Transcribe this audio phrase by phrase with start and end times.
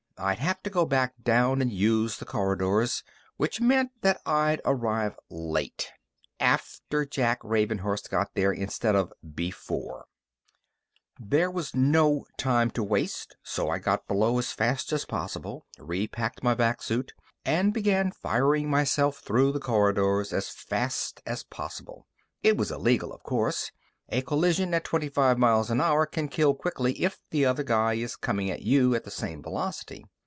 [0.23, 3.03] I'd have to go back down and use the corridors,
[3.37, 5.91] which meant that I'd arrive late
[6.39, 10.05] after Jack Ravenhurst got there, instead of before.
[11.19, 16.43] There was no time to waste, so I got below as fast as possible, repacked
[16.43, 22.05] my vac suit, and began firing myself through the corridors as fast as possible.
[22.43, 23.71] It was illegal, of course;
[24.13, 27.93] a collision at twenty five miles an hour can kill quickly if the other guy
[27.93, 30.03] is coming at you at the same velocity.